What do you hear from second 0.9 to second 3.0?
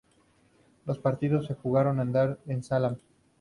partidos se jugaron el Dar es Salaam.